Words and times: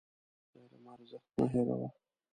د 0.51 0.53
علم 0.61 0.85
ارزښت 0.93 1.29
مه 1.37 1.45
هېروه. 1.53 1.89